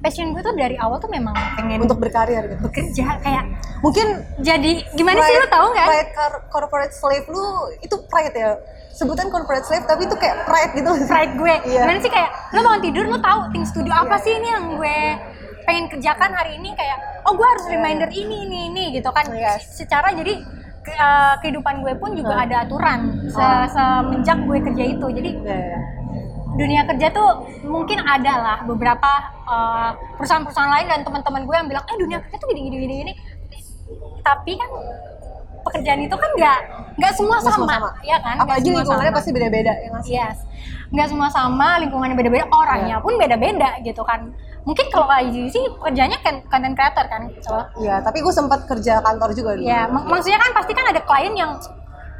passion 0.00 0.32
gue 0.32 0.40
tuh 0.40 0.54
dari 0.54 0.76
awal 0.76 0.96
tuh 0.96 1.06
memang 1.06 1.36
pengen 1.54 1.80
untuk 1.80 1.96
berkarir 1.96 2.44
gitu 2.46 2.60
bekerja 2.62 3.20
kayak 3.20 3.44
mungkin 3.78 4.06
jadi 4.38 4.72
gimana 4.90 5.20
sih 5.20 5.34
lo 5.34 5.38
pride- 5.38 5.52
tahu 5.52 5.66
nggak 5.70 5.86
pride 5.86 6.10
cor- 6.10 6.42
corporate 6.48 6.92
slave 6.92 7.26
lu 7.26 7.44
itu 7.78 7.94
pride 8.06 8.32
ya 8.32 8.56
sebutan 8.90 9.28
corporate 9.28 9.62
slave 9.62 9.84
tapi 9.84 10.04
itu 10.04 10.16
kayak 10.16 10.44
pride 10.44 10.72
gitu 10.72 10.90
pride 11.04 11.32
gue 11.34 11.54
Iya. 11.70 11.82
gimana 11.84 11.98
sih 11.98 12.08
kayak 12.08 12.30
lo 12.50 12.60
bangun 12.62 12.82
tidur 12.82 13.04
lo 13.06 13.18
tahu 13.18 13.40
tim 13.50 13.62
studio 13.62 13.92
apa 13.92 14.14
Iya, 14.14 14.24
sih 14.24 14.32
ini 14.34 14.48
yang 14.48 14.64
gue 14.74 14.98
pengen 15.62 15.84
kerjakan 15.86 16.30
hari 16.32 16.56
ini 16.56 16.72
kayak 16.72 16.96
oh 17.22 17.32
gue 17.32 17.46
harus 17.46 17.64
Iya, 17.64 17.72
reminder 17.76 18.08
ini 18.10 18.36
ini 18.42 18.58
ini 18.68 18.84
gitu 18.92 19.08
kan 19.08 19.28
Yes. 19.28 19.68
secara 19.70 20.10
jadi 20.10 20.32
ke- 20.80 20.96
eh, 20.96 21.34
kehidupan 21.38 21.80
gue 21.80 21.92
pun 21.94 22.12
juga 22.12 22.34
Hmm. 22.34 22.44
ada 22.44 22.56
aturan 22.64 23.00
se 23.26 23.36
Oh. 23.36 23.64
semenjak 23.68 24.38
gue 24.40 24.58
kerja 24.62 24.84
itu 24.86 25.06
jadi 25.12 25.30
Iya, 25.38 25.56
iya. 25.60 25.78
Dunia 26.52 26.82
kerja 26.84 27.06
tuh 27.08 27.28
mungkin 27.62 27.98
ada 28.00 28.32
lah 28.36 28.58
beberapa 28.64 29.10
eh, 29.44 29.90
perusahaan-perusahaan 30.14 30.72
lain 30.72 30.86
dan 30.88 31.00
teman-teman 31.00 31.42
gue 31.42 31.54
yang 31.54 31.68
bilang 31.68 31.84
eh 31.84 31.96
dunia 31.96 32.18
kerja 32.20 32.36
tuh 32.36 32.48
gini 32.48 32.60
gini 32.64 32.76
gini 32.78 32.94
gini 33.00 33.12
tapi 34.20 34.54
kan 34.54 34.70
pekerjaan 35.60 36.00
itu 36.00 36.14
kan 36.14 36.30
nggak 36.32 36.58
nggak 36.96 37.12
semua 37.12 37.36
Nggak 37.38 37.52
sama, 37.52 37.66
semua 37.68 37.90
ya 38.02 38.16
kan 38.18 38.34
apalagi 38.38 38.64
semua 38.64 38.80
lingkungannya 38.80 39.06
sama. 39.06 39.18
pasti 39.18 39.30
beda-beda 39.30 39.72
ya 39.74 39.88
nggak 39.88 40.02
sih 40.02 40.12
Yes, 40.12 40.36
nggak 40.90 41.06
semua 41.06 41.28
sama, 41.28 41.78
lingkungannya 41.78 42.16
beda-beda, 42.16 42.50
orangnya 42.50 42.98
Iya. 42.98 42.98
pun 42.98 43.14
beda-beda 43.14 43.78
gitu 43.80 44.02
kan. 44.02 44.34
Mungkin 44.60 44.90
kalau 44.90 45.06
kayak 45.06 45.30
gini 45.30 45.46
sih 45.46 45.62
kerjanya 45.78 46.18
kan 46.18 46.42
content 46.44 46.74
creator 46.74 47.06
kan, 47.06 47.30
gitu. 47.30 47.54
Iya, 47.78 48.02
tapi 48.02 48.18
gue 48.18 48.34
sempat 48.34 48.66
kerja 48.66 48.98
kantor 48.98 49.30
juga 49.30 49.54
dulu. 49.54 49.62
Ya, 49.62 49.86
mak- 49.86 50.02
maksudnya 50.04 50.36
kan 50.36 50.50
pasti 50.50 50.72
kan 50.72 50.82
ada 50.84 50.98
klien 51.00 51.30
yang 51.32 51.54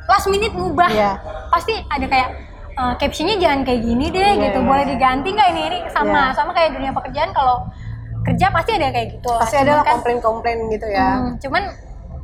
last 0.07 0.27
minute 0.29 0.55
ngubah. 0.55 0.87
Iya. 0.87 1.19
Pasti 1.51 1.75
ada 1.83 2.07
kayak 2.07 2.29
eh, 2.73 2.95
captionnya 2.97 3.37
jangan 3.37 3.61
kayak 3.63 3.81
gini 3.81 4.07
deh 4.09 4.21
Iya, 4.21 4.43
gitu, 4.49 4.59
iya, 4.61 4.67
boleh 4.67 4.85
iya. 4.85 4.91
diganti 4.91 5.29
nggak 5.31 5.49
ini 5.51 5.63
ini 5.67 5.79
sama 5.89 6.31
Iya. 6.31 6.37
sama 6.37 6.51
kayak 6.53 6.71
dunia 6.75 6.93
pekerjaan 6.93 7.31
kalau 7.31 7.67
kerja 8.21 8.47
pasti 8.51 8.71
ada 8.77 8.89
kayak 8.91 9.09
gitu. 9.17 9.33
Pasti 9.33 9.57
ada 9.57 9.73
lah 9.75 9.83
kan, 9.83 9.93
komplain-komplain 9.97 10.59
gitu 10.69 10.87
ya. 10.87 11.09
hmm, 11.19 11.41
cuman 11.41 11.63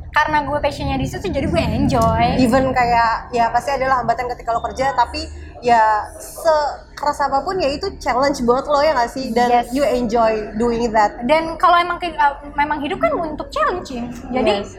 karena 0.07 0.37
gue 0.41 0.57
passionnya 0.57 0.97
di 0.97 1.05
situ 1.05 1.25
jadi 1.27 1.45
gue 1.45 1.61
enjoy. 1.61 2.25
Even 2.37 2.69
kayak 2.69 3.29
ya 3.29 3.49
pasti 3.49 3.69
adalah 3.69 4.01
hambatan 4.01 4.25
ketika 4.29 4.49
lo 4.49 4.61
kerja, 4.61 4.93
tapi 4.93 5.25
ya 5.59 6.05
sekeras 6.17 7.17
apa 7.19 7.41
pun 7.41 7.57
ya 7.57 7.69
itu 7.69 7.85
challenge 7.97 8.41
buat 8.41 8.65
lo 8.65 8.81
ya 8.81 8.93
nggak 8.93 9.09
sih? 9.09 9.29
Dan 9.29 9.49
Yes. 9.49 9.69
you 9.69 9.81
enjoy 9.81 10.53
doing 10.53 10.85
that. 10.89 11.17
dan 11.25 11.57
kalau 11.57 11.77
emang 11.77 11.97
uh, 11.97 12.33
memang 12.53 12.77
hidup 12.77 12.97
kan 12.97 13.13
untuk 13.13 13.49
challenging 13.49 14.05
jadi 14.29 14.61
Yes. 14.61 14.77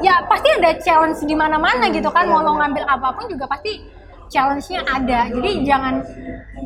ya 0.00 0.24
pasti 0.24 0.48
ada 0.50 0.76
challenge 0.80 1.20
di 1.22 1.36
mana-mana 1.36 1.88
gitu 1.88 2.08
kan 2.08 2.24
mau 2.24 2.40
lo 2.40 2.52
benar. 2.52 2.68
ngambil 2.68 2.84
apa 2.88 3.08
pun 3.12 3.24
juga 3.28 3.44
pasti 3.46 3.84
challenge-nya 4.34 4.82
ada 4.82 5.30
jadi 5.30 5.50
jangan 5.62 5.94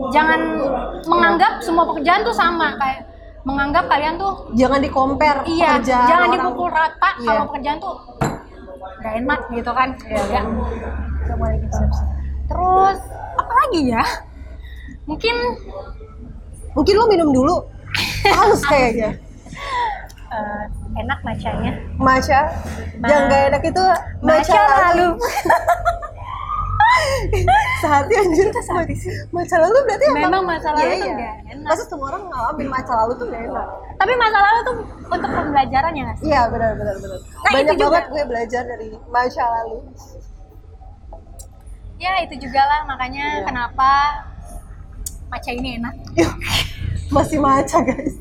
jangan 0.09 0.41
menganggap 1.05 1.61
semua 1.61 1.85
pekerjaan 1.85 2.25
tuh 2.25 2.33
sama 2.33 2.73
kayak 2.75 3.05
menganggap 3.41 3.85
kalian 3.87 4.17
tuh 4.17 4.49
Jangan 4.53 4.81
di 4.81 4.89
compare 4.89 5.41
iya 5.45 5.77
pekerjaan 5.77 6.07
jangan 6.07 6.27
orang. 6.27 6.37
dipukul 6.41 6.69
rata 6.71 7.11
Iya. 7.15 7.29
kalau 7.29 7.43
pekerjaan 7.47 7.79
tuh 7.79 7.95
gak 8.99 9.15
enak 9.17 9.41
gitu 9.53 9.71
kan 9.71 9.89
ya 10.09 10.43
boleh 11.31 11.57
gitu 11.61 11.85
terus 12.45 12.99
apa 13.37 13.53
lagi 13.55 13.81
ya 13.87 14.05
mungkin 15.05 15.37
Mungkin 16.69 16.95
lo 16.95 17.05
minum 17.07 17.35
dulu. 17.35 17.57
Haus 18.29 18.63
kayaknya. 18.71 19.11
eh, 20.29 20.63
enak 20.97 21.19
macanya 21.21 21.75
Maca. 21.97 22.41
Ma- 22.95 23.09
Yang 23.09 23.23
gak 23.27 23.43
enak 23.49 23.63
itu 23.65 23.85
maca, 24.21 24.53
Maca 24.55 24.63
lalu. 24.87 25.09
Sehati 27.79 28.13
anjir. 28.15 28.47
Sehati 28.51 28.95
sih. 28.95 29.13
Maca 29.31 29.57
lalu 29.59 29.79
berarti 29.85 30.05
Memang 30.13 30.43
maca 30.43 30.69
lalu 30.73 30.83
Iya, 30.85 30.97
tuh 30.97 31.09
iya. 31.09 31.33
enak. 31.53 31.67
Masa 31.67 31.83
semua 31.87 32.07
orang 32.09 32.23
ngalamin 32.27 32.69
maca 32.69 32.93
lalu 32.95 33.13
tuh 33.15 33.27
gak 33.27 33.43
enak. 33.45 33.67
Tapi 33.97 34.13
masa 34.15 34.39
lalu 34.41 34.59
tuh 34.63 34.75
untuk 35.09 35.31
pembelajaran 35.31 35.93
ya 35.93 36.03
nggak 36.05 36.17
sih? 36.17 36.25
Iya 36.27 36.43
benar 36.49 36.71
benar 36.75 36.97
benar. 36.97 37.19
Nah, 37.19 37.51
Banyak 37.51 37.65
itu 37.67 37.75
juga. 37.77 37.91
banget 37.91 38.07
gue 38.09 38.25
belajar 38.25 38.63
dari 38.65 38.87
maca 39.07 39.45
lalu. 39.53 39.77
Ya 41.99 42.13
itu 42.23 42.35
juga 42.39 42.63
lah 42.63 42.81
makanya 42.87 43.27
Iya. 43.37 43.45
kenapa 43.45 43.91
maca 45.29 45.51
ini 45.51 45.71
enak. 45.77 45.95
Masih 47.09 47.39
maca 47.41 47.79
guys. 47.81 48.15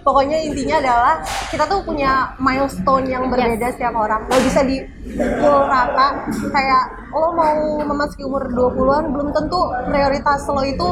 Pokoknya 0.00 0.40
intinya 0.40 0.80
adalah 0.80 1.14
kita 1.52 1.68
tuh 1.68 1.84
punya 1.84 2.32
milestone 2.40 3.04
yang 3.04 3.28
berbeda 3.28 3.68
setiap 3.70 3.92
orang. 3.92 4.24
Gak 4.26 4.42
bisa 4.42 4.60
dipukul 4.64 5.68
rata. 5.68 6.24
Kayak 6.48 6.84
lo 7.10 7.34
mau 7.34 7.58
memasuki 7.84 8.22
umur 8.22 8.48
20-an 8.48 9.10
belum 9.10 9.28
tentu 9.34 9.60
prioritas 9.84 10.46
lo 10.46 10.62
itu 10.62 10.86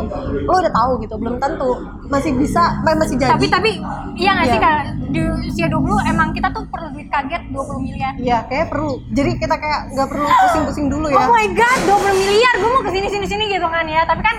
lo 0.44 0.54
udah 0.60 0.72
tahu 0.74 0.92
gitu, 1.00 1.14
belum 1.16 1.36
tentu. 1.40 1.70
Masih 2.12 2.36
bisa, 2.36 2.84
eh, 2.84 2.96
masih 2.96 3.16
jadi. 3.16 3.32
Tapi 3.32 3.46
tapi 3.48 3.70
iya 4.18 4.30
nggak 4.34 4.48
sih 4.50 4.58
Iya. 4.58 4.66
kak 4.66 4.78
di 5.08 5.20
usia 5.48 5.66
20 5.70 6.04
emang 6.04 6.34
kita 6.34 6.52
tuh 6.52 6.66
perlu 6.68 6.92
duit 6.92 7.08
kaget 7.08 7.42
20 7.48 7.80
miliar. 7.80 8.12
Iya, 8.18 8.44
kayak 8.44 8.66
perlu. 8.68 9.00
Jadi 9.14 9.30
kita 9.38 9.56
kayak 9.56 9.80
nggak 9.96 10.08
perlu 10.10 10.26
pusing-pusing 10.26 10.86
dulu 10.90 11.06
ya. 11.08 11.16
Oh 11.16 11.32
my 11.32 11.46
god 11.54 11.78
20 11.86 12.12
miliar 12.18 12.52
gue 12.58 12.70
mau 12.70 12.82
ke 12.82 12.90
sini 12.92 13.08
sini 13.08 13.24
sini 13.24 13.44
gitu 13.48 13.64
kan 13.64 13.86
ya. 13.86 14.04
Tapi 14.04 14.20
kan 14.20 14.36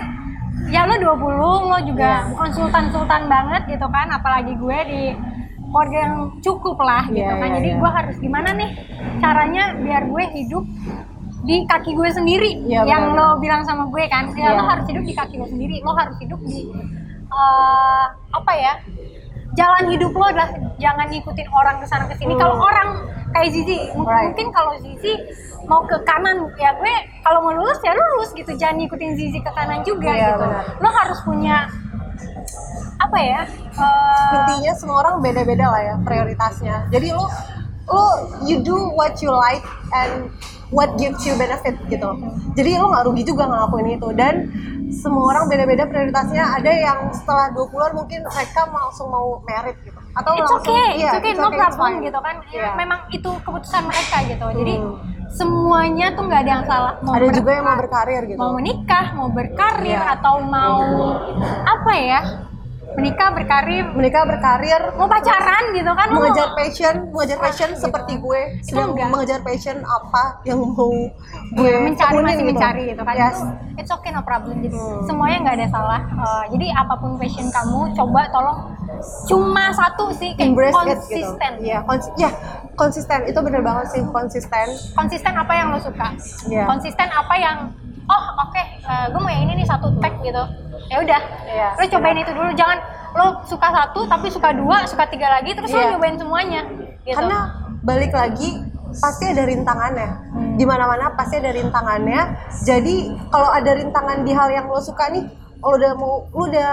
ya 0.70 0.86
lo 0.86 0.94
20 0.96 1.10
lo 1.66 1.78
juga 1.82 2.12
Iya. 2.16 2.28
bukan 2.30 2.50
sultan-sultan 2.52 3.22
banget 3.26 3.62
gitu 3.68 3.86
kan 3.86 4.06
apalagi 4.08 4.54
gue 4.54 4.78
di 4.86 5.02
keluarga 5.62 5.98
yang 6.00 6.14
cukup 6.40 6.76
lah 6.80 7.04
gitu 7.06 7.20
Iya, 7.20 7.34
kan. 7.36 7.48
iya, 7.48 7.54
Jadi 7.56 7.68
iya. 7.68 7.78
gue 7.78 7.90
harus 7.90 8.16
gimana 8.18 8.48
nih 8.52 8.70
caranya 9.16 9.62
biar 9.76 10.02
gue 10.04 10.24
hidup 10.32 10.64
di 11.40 11.56
kaki 11.64 11.90
gue 11.92 12.10
sendiri 12.10 12.50
Iya, 12.64 12.84
yang 12.84 13.02
benar. 13.10 13.34
lo 13.34 13.38
bilang 13.38 13.62
sama 13.62 13.86
gue 13.86 14.04
kan 14.06 14.30
ya 14.32 14.46
Iya. 14.46 14.58
lo 14.58 14.64
harus 14.64 14.86
hidup 14.86 15.04
di 15.04 15.14
kaki 15.14 15.34
lo 15.36 15.46
sendiri 15.46 15.76
lo 15.80 15.92
harus 15.92 16.16
hidup 16.18 16.40
di 16.40 16.70
eh, 17.30 18.04
apa 18.30 18.52
ya 18.54 18.74
jalan 19.52 19.84
hidup 19.88 20.12
lo 20.12 20.24
adalah 20.24 20.50
jangan 20.76 21.06
ngikutin 21.08 21.48
orang 21.50 21.76
ke 21.78 21.86
sana 21.86 22.06
ke 22.06 22.14
sini 22.14 22.34
Hmm. 22.34 22.40
kalau 22.40 22.56
orang 22.58 22.88
kayak 23.30 23.50
Zizi 23.50 23.76
Right. 23.92 24.26
mungkin 24.26 24.46
kalau 24.50 24.72
Zizi 24.78 25.12
mau 25.64 25.84
ke 25.84 25.96
kanan 26.02 26.50
ya 26.54 26.72
gue 26.72 26.94
kalau 27.20 27.40
mau 27.40 27.52
lulus 27.52 27.78
ya 27.80 27.92
lulus 27.92 28.30
gitu 28.32 28.50
jangan 28.54 28.78
ngikutin 28.78 29.12
Zizi 29.14 29.38
ke 29.38 29.50
kanan 29.50 29.80
juga 29.82 30.08
Iya, 30.08 30.26
gitu 30.30 30.44
benar. 30.44 30.64
lo 30.76 30.88
harus 30.90 31.18
punya 31.22 31.56
apa 32.96 33.16
ya 33.16 33.40
eh, 33.70 34.34
intinya 34.36 34.72
semua 34.74 34.96
orang 35.00 35.14
beda-beda 35.20 35.66
lah 35.66 35.82
ya 35.82 35.94
prioritasnya 35.98 36.88
jadi 36.88 37.12
lo 37.12 37.24
lo 37.90 38.06
you 38.46 38.62
do 38.62 38.76
what 38.94 39.18
you 39.18 39.28
like 39.28 39.62
and 39.92 40.30
what 40.70 40.94
gives 40.96 41.26
you 41.26 41.34
benefit 41.34 41.74
gitu 41.90 42.10
jadi 42.54 42.78
lo 42.78 42.94
nggak 42.94 43.04
rugi 43.10 43.26
juga 43.26 43.50
ngelakuin 43.50 43.98
itu 43.98 44.08
dan 44.14 44.34
semua 44.90 45.34
orang 45.34 45.46
beda-beda 45.46 45.86
prioritasnya 45.86 46.42
ada 46.58 46.70
yang 46.70 46.98
setelah 47.14 47.50
20-an 47.54 47.94
mungkin 47.94 48.20
mereka 48.26 48.66
langsung 48.66 49.06
mau 49.06 49.38
merit 49.46 49.78
gitu 49.86 49.98
atau 50.18 50.34
it's 50.34 50.50
langsung 50.50 50.74
okay, 50.74 50.88
iya, 50.98 51.10
it's 51.14 51.18
okay, 51.22 51.30
it's 51.30 51.38
no 51.38 51.46
okay, 51.46 51.62
it's 51.62 51.78
problem 51.78 52.02
gitu 52.02 52.18
kan. 52.18 52.36
Ya, 52.50 52.50
Iya. 52.50 52.70
Memang 52.74 53.00
itu 53.14 53.30
keputusan 53.46 53.82
mereka 53.86 54.16
gitu. 54.26 54.46
Jadi 54.58 54.74
Hmm. 54.82 54.94
semuanya 55.30 56.06
tuh 56.18 56.26
nggak 56.26 56.40
ada 56.42 56.50
yang 56.50 56.64
salah. 56.66 56.92
Mau 57.06 57.14
ada 57.14 57.30
juga 57.30 57.50
yang 57.54 57.66
mau 57.70 57.78
berkarir 57.78 58.22
gitu 58.26 58.38
mau 58.42 58.52
menikah, 58.58 59.06
mau 59.14 59.28
berkarir 59.30 59.94
Iya. 60.02 60.18
atau 60.18 60.34
mau 60.42 60.82
apa 61.62 61.92
ya? 61.94 62.20
Menikah, 63.00 63.32
berkarir, 63.32 63.84
mereka 63.90 64.18
berkarir 64.22 64.92
mau 64.92 65.08
pacaran 65.08 65.72
gitu 65.72 65.88
kan? 65.90 66.08
Mengejar 66.10 66.46
mau- 66.46 66.56
passion, 66.58 66.94
mengejar 67.08 67.38
passion 67.40 67.70
gitu. 67.70 67.80
seperti 67.80 68.12
gue 68.14 68.40
sedang 68.60 68.92
mengejar 68.92 69.40
passion 69.40 69.80
apa 69.80 70.44
yang 70.44 70.60
mau 70.60 70.92
gue 71.50 71.72
mencari 71.80 72.14
masih 72.20 72.44
mencari 72.44 72.82
gitu 72.86 73.00
kan 73.00 73.14
Yes. 73.14 73.32
itu 73.34 73.48
it's 73.78 73.90
okay 73.90 74.10
no 74.10 74.20
problem 74.20 74.60
jadi 74.60 74.70
Hmm. 74.70 75.00
semuanya 75.02 75.36
nggak 75.40 75.56
ada 75.56 75.68
salah 75.70 76.00
Eh, 76.10 76.44
jadi 76.52 76.66
apa 76.76 76.94
pun 76.94 77.16
passion 77.16 77.48
kamu 77.48 77.96
coba 77.96 78.28
tolong 78.28 78.58
cuma 79.24 79.72
satu 79.72 80.12
sih 80.12 80.36
kayak 80.36 80.52
Embrace 80.52 80.74
it 80.74 80.76
gitu. 80.76 80.92
konsisten 80.92 81.52
Iya, 81.58 81.78
konsi- 81.82 82.12
ya, 82.14 82.30
konsisten 82.74 83.18
itu 83.24 83.38
bener 83.40 83.62
banget 83.62 83.86
sih 83.88 84.02
konsisten. 84.06 84.66
konsisten 84.92 85.32
apa 85.34 85.52
yang 85.54 85.66
lo 85.70 85.80
suka 85.80 86.08
Iya. 86.46 86.64
konsisten 86.66 87.08
apa 87.08 87.34
yang 87.34 87.56
oh 88.08 88.24
oke. 88.46 88.62
Eh, 88.80 89.06
gue 89.12 89.20
mau 89.20 89.30
yang 89.30 89.44
ini 89.50 89.62
nih 89.62 89.68
satu 89.68 89.92
tag 90.00 90.14
gitu. 90.24 90.44
Ya 90.90 90.96
udah. 91.02 91.20
Iya, 91.46 91.68
lo 91.76 91.84
cobain 91.86 92.18
itu 92.18 92.32
dulu. 92.32 92.50
Jangan 92.56 92.78
lo 93.10 93.26
suka 93.44 93.68
satu 93.74 94.06
tapi 94.06 94.26
suka 94.30 94.54
dua 94.54 94.86
suka 94.86 95.04
tiga 95.10 95.28
lagi 95.28 95.52
terus 95.52 95.70
Iya. 95.70 95.76
lo 95.76 95.98
nyobain 95.98 96.16
semuanya. 96.16 96.62
Gitu. 97.02 97.16
Karena 97.18 97.38
balik 97.84 98.12
lagi 98.14 98.64
pasti 98.90 99.24
ada 99.30 99.44
rintangannya. 99.46 100.08
Hmm. 100.30 100.54
di 100.60 100.64
mana-mana 100.68 101.14
pasti 101.16 101.40
ada 101.40 101.50
rintangannya. 101.54 102.20
Jadi 102.66 103.16
kalau 103.32 103.48
ada 103.48 103.70
rintangan 103.72 104.22
di 104.26 104.32
hal 104.34 104.48
yang 104.52 104.66
lo 104.68 104.80
suka 104.82 105.08
nih 105.08 105.24
lo 105.60 105.76
udah 105.76 105.92
mau 105.96 106.24
lo 106.32 106.48
udah 106.48 106.70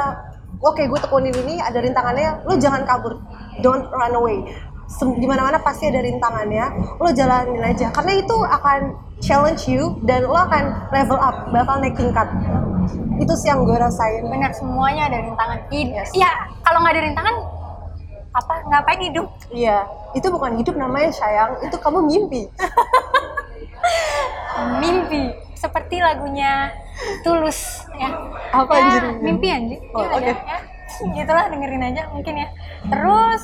oke 0.60 0.80
gue 0.80 1.00
tekunin 1.00 1.36
ini 1.46 1.60
ada 1.62 1.80
rintangannya 1.80 2.44
lo 2.44 2.54
jangan 2.60 2.84
kabur. 2.84 3.22
Don't 3.62 3.90
run 3.90 4.14
away 4.14 4.38
Di 4.90 5.26
mana-mana 5.26 5.60
pasti 5.60 5.86
ada 5.86 6.00
rintangannya. 6.00 6.66
Lo 6.98 7.12
jalanin 7.12 7.60
aja 7.62 7.92
karena 7.92 8.14
itu 8.16 8.36
akan 8.40 8.80
challenge 9.20 9.68
you 9.68 10.00
dan 10.02 10.24
lo 10.24 10.38
akan 10.38 10.90
level 10.90 11.18
up 11.18 11.50
bakal 11.50 11.78
naik 11.78 11.94
tingkat 11.94 12.30
itu 13.18 13.34
sih 13.36 13.50
yang 13.50 13.62
gue 13.62 13.74
rasain. 13.74 14.24
Benar 14.24 14.54
semuanya 14.54 15.10
ada 15.10 15.18
rintangan. 15.20 15.58
I- 15.70 15.90
Yes. 15.92 16.14
ya 16.14 16.30
kalau 16.62 16.80
nggak 16.80 16.94
ada 16.94 17.04
rintangan 17.04 17.36
apa 18.32 18.54
ngapain 18.64 19.02
hidup? 19.04 19.28
Iya 19.50 19.84
itu 20.14 20.28
bukan 20.30 20.56
hidup 20.56 20.76
namanya 20.76 21.10
sayang. 21.12 21.58
Itu 21.60 21.76
kamu 21.76 22.06
mimpi. 22.06 22.46
Mimpi 24.78 25.22
seperti 25.54 25.98
lagunya 25.98 26.70
tulus 27.22 27.86
ya. 27.94 28.10
Apa 28.54 28.72
ya, 28.72 28.82
anjir? 28.82 29.04
mimpi 29.22 29.48
anjir 29.50 29.80
Oh, 29.92 30.02
Iya 30.02 30.10
aja, 30.14 30.34
oke. 30.34 30.34
ya. 30.34 30.58
Gitulah 31.14 31.46
dengerin 31.50 31.84
aja 31.84 32.04
mungkin 32.10 32.34
ya. 32.38 32.48
Terus 32.88 33.44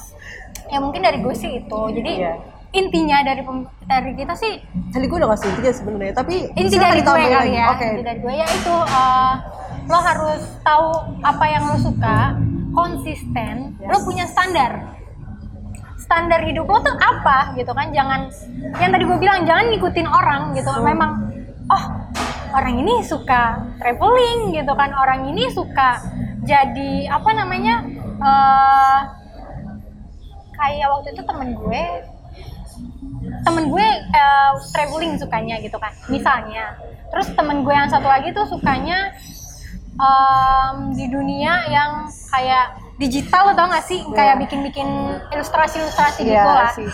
ya 0.68 0.78
mungkin 0.78 1.02
dari 1.02 1.18
gue 1.18 1.34
sih 1.34 1.52
itu 1.58 1.82
jadi 1.92 2.12
Iya. 2.14 2.34
intinya 2.74 3.18
dari 3.22 3.42
dari 3.84 4.12
kita 4.14 4.34
sih 4.34 4.58
tadi 4.90 5.06
gue 5.06 5.18
udah 5.18 5.30
kasih 5.32 5.48
intinya 5.52 5.74
sebenarnya 5.74 6.14
tapi 6.14 6.36
inti 6.54 6.76
dari 6.76 7.00
gue 7.00 7.10
kali 7.10 7.28
lagi. 7.30 7.52
ya 7.52 7.66
oke 7.70 7.86
inti 7.88 8.04
dari 8.04 8.20
gue 8.20 8.34
ya 8.34 8.48
itu 8.48 8.76
eh, 8.76 9.34
lo 9.84 10.00
harus 10.00 10.42
tahu 10.62 10.88
apa 11.22 11.46
yang 11.46 11.64
lo 11.66 11.78
suka 11.78 12.18
konsisten 12.74 13.56
lo 13.80 13.94
Yes. 13.94 14.04
punya 14.04 14.26
standar 14.26 14.72
standar 15.98 16.40
hidup 16.42 16.66
lo 16.66 16.80
tuh 16.80 16.96
apa 16.96 17.54
gitu 17.54 17.72
kan 17.72 17.90
jangan 17.90 18.28
yang 18.78 18.90
tadi 18.90 19.04
gue 19.04 19.18
bilang 19.18 19.44
jangan 19.44 19.66
ngikutin 19.70 20.06
orang 20.06 20.42
gitu 20.54 20.70
Hmm. 20.70 20.84
memang 20.84 21.12
oh 21.66 21.84
orang 22.52 22.76
ini 22.76 23.02
suka 23.02 23.44
traveling 23.78 24.52
gitu 24.52 24.74
kan 24.74 24.92
orang 24.94 25.26
ini 25.26 25.48
suka 25.50 26.02
jadi 26.42 27.08
apa 27.08 27.30
namanya 27.34 27.76
eh 28.20 29.00
kayak 30.64 30.88
waktu 30.88 31.08
itu 31.12 31.22
temen 31.28 31.50
gue 31.54 31.84
temen 33.44 33.64
gue 33.68 33.88
eh, 34.16 34.52
traveling 34.72 35.20
sukanya 35.20 35.60
gitu 35.60 35.76
kan 35.76 35.92
misalnya. 36.08 36.80
Terus 37.12 37.28
temen 37.36 37.62
gue 37.62 37.74
yang 37.76 37.92
satu 37.92 38.08
lagi 38.08 38.34
tuh 38.34 38.48
sukanya 38.50 39.12
em, 39.94 40.98
di 40.98 41.06
dunia 41.06 41.68
yang 41.70 42.10
kayak 42.34 42.74
digital 42.98 43.52
lo 43.52 43.54
tau 43.54 43.70
gak 43.70 43.86
sih? 43.86 44.02
Kayak 44.16 44.42
bikin-bikin 44.48 44.88
ilustrasi-ilustrasi 45.30 46.26
Iya 46.26 46.32
gitu 46.42 46.50
lah. 46.50 46.72
sih. 46.74 46.90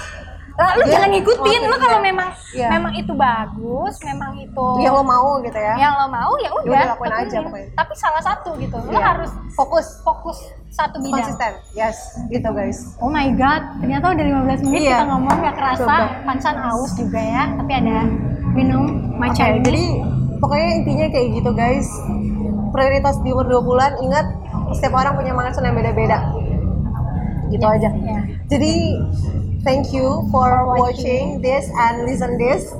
Lah 0.59 0.75
lu 0.75 0.83
Dia- 0.83 0.91
jangan 0.91 1.09
ngikutin 1.15 1.61
lu 1.63 1.75
kalau 1.79 1.97
iya. 1.97 2.03
memang 2.03 2.29
Iya. 2.51 2.67
memang 2.75 2.93
itu 2.93 3.13
bagus 3.15 3.93
memang 4.03 4.31
itu 4.35 4.67
yang 4.83 4.91
lo 4.91 5.03
mau 5.03 5.39
gitu 5.39 5.55
ya 5.55 5.73
yang 5.79 5.93
lo 5.95 6.05
mau 6.05 6.31
ya 6.35 6.49
udah, 6.51 6.67
udah 6.67 6.81
lakuin 6.91 7.13
aja 7.15 7.37
pokoknya. 7.39 7.67
tapi 7.73 7.93
salah 7.95 8.19
satu 8.19 8.49
gitu 8.59 8.75
lo 8.75 8.91
Iya. 8.91 8.99
harus 8.99 9.31
fokus 9.55 9.87
fokus 10.03 10.35
satu 10.69 10.99
bidang 10.99 11.23
konsisten 11.23 11.51
yes 11.71 11.97
gitu 12.27 12.49
guys 12.49 12.91
Oh 12.99 13.07
my 13.07 13.31
god, 13.33 13.79
ternyata 13.79 14.11
udah 14.11 14.25
15 14.43 14.59
menit 14.61 14.81
Iya. 14.83 14.91
kita 14.93 15.05
ngomong 15.07 15.35
gak 15.39 15.55
kerasa. 15.55 15.81
Coba. 15.81 15.97
Pansan 16.21 16.55
aus 16.59 16.91
juga 16.93 17.17
ya, 17.17 17.43
tapi 17.55 17.71
ada 17.73 17.97
minum 18.51 18.83
matcha 19.15 19.47
ini. 19.47 19.63
jadi 19.63 19.83
pokoknya 20.37 20.69
intinya 20.75 21.05
kayak 21.09 21.27
gitu 21.33 21.51
guys 21.51 21.87
prioritas 22.69 23.15
di 23.19 23.31
umur 23.31 23.47
20-an 23.47 23.93
ingat 23.99 24.25
setiap 24.71 24.93
orang 24.95 25.15
punya 25.15 25.31
mindset 25.31 25.63
yang 25.63 25.73
beda-beda 25.73 26.19
gitu 27.49 27.65
aja 27.65 27.89
ya. 27.89 28.19
jadi 28.45 28.71
thank 29.69 29.93
you 29.93 30.25
for 30.33 30.49
watching 30.65 31.37
this 31.45 31.69
and 31.77 32.09
listen 32.09 32.41
this. 32.41 32.73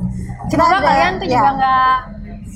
Kita 0.50 0.58
Semoga 0.58 0.82
ada 0.82 0.88
kalian 0.90 1.14
tuh 1.22 1.28
ya, 1.30 1.34
juga 1.38 1.52
nggak 1.62 1.98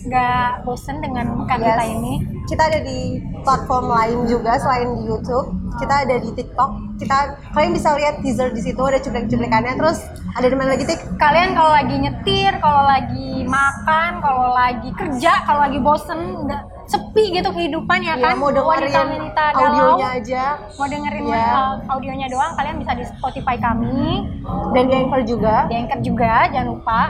nggak 0.04 0.48
bosen 0.66 0.96
dengan 1.00 1.25
muka 1.38 1.56
Yes. 1.56 1.63
kita 1.70 1.84
ini. 1.86 2.13
kita 2.43 2.60
ada 2.67 2.80
di 2.84 3.00
platform 3.46 3.86
lain 3.88 4.17
juga 4.28 4.58
selain 4.58 4.89
di 4.98 5.04
YouTube. 5.06 5.48
Kita 5.78 6.06
ada 6.06 6.15
di 6.17 6.30
TikTok. 6.34 6.72
Kita 6.98 7.17
kalian 7.54 7.72
bisa 7.78 7.93
lihat 7.96 8.19
teaser 8.26 8.50
di 8.52 8.62
situ 8.62 8.82
ada 8.82 9.00
cuplikan-cuplikannya. 9.00 9.74
Terus 9.80 10.02
ada 10.34 10.48
di 10.50 10.56
mana 10.58 10.76
lagi 10.76 10.86
tik? 10.89 11.00
Kalian 11.22 11.54
kalau 11.54 11.72
lagi 11.72 11.96
nyetir, 12.04 12.52
kalau 12.60 12.84
lagi 12.84 13.46
makan, 13.48 14.12
kalau 14.19 14.50
lagi 14.52 14.89
kerja, 14.98 15.46
kalau 15.46 15.62
lagi 15.65 15.80
bosen, 15.80 16.50
sepi 16.84 17.32
gitu 17.32 17.48
kehidupan 17.48 18.00
ya 18.00 18.13
ya, 18.13 18.15
kan? 18.19 18.36
mau 18.36 18.52
dengerin 18.52 18.91
galau, 19.32 19.56
audionya 19.56 20.08
aja 20.13 20.43
mau 20.76 20.86
dengerin 20.86 21.24
Iya. 21.24 21.48
uh, 21.48 21.74
audionya 21.89 22.28
doang, 22.28 22.52
kalian 22.54 22.76
bisa 22.78 22.91
di 22.91 23.04
Spotify 23.04 23.56
kami, 23.56 24.28
dan 24.72 24.84
di 24.86 24.93
Anchor 24.98 25.22
juga 25.24 25.56
di 25.65 25.76
Anchor 25.78 26.00
juga, 26.00 26.32
jangan 26.50 26.67
lupa. 26.69 27.02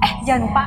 Eh, 0.00 0.12
jangan 0.24 0.42
lupa 0.44 0.64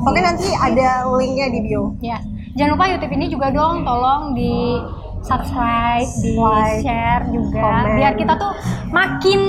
oke 0.00 0.18
nanti 0.18 0.46
ada 0.50 0.88
linknya 1.08 1.46
di 1.48 1.60
bio 1.62 1.94
Ya, 2.00 2.18
jangan 2.54 2.74
lupa 2.74 2.84
YouTube 2.88 3.12
ini 3.12 3.26
juga 3.26 3.50
dong, 3.50 3.82
tolong 3.82 4.34
di 4.34 4.82
subscribe, 5.20 6.06
di 6.18 6.34
Like, 6.34 6.82
share 6.82 7.22
juga, 7.28 7.58
comment. 7.60 7.94
biar 7.94 8.12
kita 8.14 8.32
tuh 8.34 8.52
makin 8.88 9.40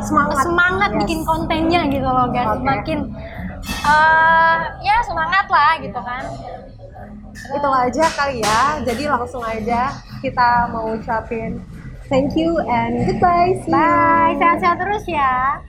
Semangat. 0.00 0.36
semangat 0.42 0.90
Yes. 0.92 1.00
bikin 1.00 1.20
kontennya 1.24 1.80
gitu 1.88 2.04
loh 2.04 2.28
guys, 2.28 2.56
makin 2.60 2.98
eh, 3.62 4.56
ya 4.80 4.96
semangat 5.00 5.46
lah 5.46 5.76
gitu 5.78 6.00
kan. 6.00 6.24
Itu 7.48 7.70
aja 7.72 8.04
kali 8.12 8.36
ya 8.44 8.62
jadi 8.84 9.02
langsung 9.08 9.40
aja 9.40 9.94
kita 10.20 10.68
mau 10.68 10.92
ucapin 10.92 11.62
thank 12.12 12.36
you 12.36 12.60
and 12.68 13.08
goodbye 13.08 13.56
see 13.64 13.70
you. 13.70 13.78
Bye, 13.78 14.34
sehat-sehat 14.36 14.76
terus 14.82 15.04
ya. 15.08 15.64